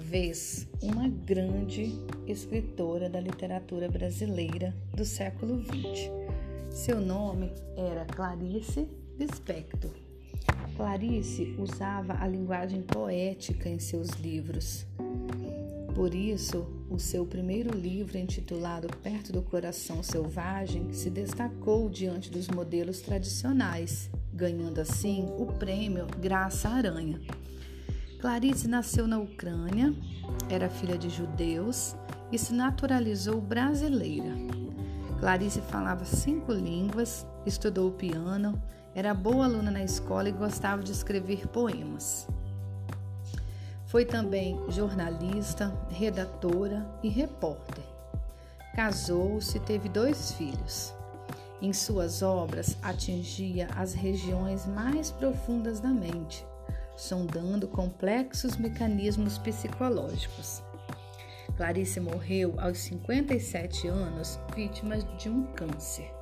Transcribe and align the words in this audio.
vez 0.00 0.66
uma 0.80 1.06
grande 1.06 1.94
escritora 2.26 3.10
da 3.10 3.20
literatura 3.20 3.90
brasileira 3.90 4.74
do 4.94 5.04
século 5.04 5.62
XX. 5.62 6.10
Seu 6.70 6.98
nome 6.98 7.52
era 7.76 8.06
Clarice 8.06 8.88
Lispector. 9.18 9.90
Clarice 10.76 11.54
usava 11.58 12.14
a 12.14 12.26
linguagem 12.26 12.80
poética 12.80 13.68
em 13.68 13.78
seus 13.78 14.08
livros. 14.12 14.86
Por 15.94 16.14
isso, 16.14 16.66
o 16.88 16.98
seu 16.98 17.26
primeiro 17.26 17.76
livro, 17.76 18.16
intitulado 18.16 18.88
Perto 19.02 19.30
do 19.30 19.42
Coração 19.42 20.02
Selvagem, 20.02 20.90
se 20.92 21.10
destacou 21.10 21.90
diante 21.90 22.30
dos 22.30 22.48
modelos 22.48 23.02
tradicionais, 23.02 24.08
ganhando 24.32 24.80
assim 24.80 25.26
o 25.38 25.46
prêmio 25.46 26.06
Graça 26.18 26.70
Aranha. 26.70 27.20
Clarice 28.20 28.68
nasceu 28.68 29.06
na 29.06 29.18
Ucrânia, 29.18 29.94
era 30.50 30.68
filha 30.68 30.98
de 30.98 31.08
judeus 31.08 31.96
e 32.30 32.36
se 32.36 32.52
naturalizou 32.52 33.40
brasileira. 33.40 34.34
Clarice 35.18 35.62
falava 35.62 36.04
cinco 36.04 36.52
línguas, 36.52 37.26
estudou 37.46 37.90
piano, 37.92 38.62
era 38.94 39.14
boa 39.14 39.46
aluna 39.46 39.70
na 39.70 39.82
escola 39.82 40.28
e 40.28 40.32
gostava 40.32 40.82
de 40.82 40.92
escrever 40.92 41.48
poemas. 41.48 42.28
Foi 43.86 44.04
também 44.04 44.60
jornalista, 44.68 45.74
redatora 45.88 46.86
e 47.02 47.08
repórter. 47.08 47.84
Casou-se 48.76 49.56
e 49.56 49.60
teve 49.60 49.88
dois 49.88 50.32
filhos. 50.32 50.94
Em 51.62 51.72
suas 51.72 52.20
obras 52.20 52.76
atingia 52.82 53.66
as 53.76 53.94
regiões 53.94 54.66
mais 54.66 55.10
profundas 55.10 55.80
da 55.80 55.88
mente, 55.88 56.46
sondando 57.00 57.66
complexos 57.66 58.58
mecanismos 58.58 59.38
psicológicos. 59.38 60.62
Clarice 61.56 61.98
morreu 61.98 62.54
aos 62.58 62.78
57 62.78 63.88
anos, 63.88 64.38
vítima 64.54 64.98
de 64.98 65.30
um 65.30 65.46
câncer. 65.54 66.12